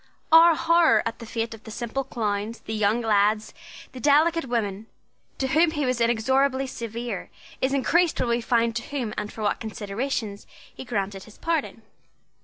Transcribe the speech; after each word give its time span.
Our 0.31 0.55
horror 0.55 1.03
at 1.05 1.19
the 1.19 1.27
fate 1.27 1.53
of 1.53 1.63
the 1.63 1.69
simple 1.69 2.03
clowns, 2.03 2.61
the 2.61 2.73
young 2.73 3.01
lads, 3.01 3.53
the 3.91 3.99
delicate 3.99 4.45
women, 4.45 4.87
to 5.37 5.49
whom 5.49 5.69
he 5.69 5.85
was 5.85 6.01
inexorably 6.01 6.65
severe, 6.65 7.29
is 7.61 7.71
increased 7.71 8.19
when 8.19 8.29
we 8.29 8.41
find 8.41 8.75
to 8.77 8.81
whom 8.81 9.13
and 9.15 9.31
for 9.31 9.43
what 9.43 9.59
considerations 9.59 10.47
he 10.73 10.85
granted 10.85 11.25
his 11.25 11.37
pardon. 11.37 11.83